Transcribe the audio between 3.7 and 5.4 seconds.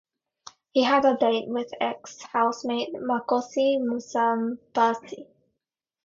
Musambasi.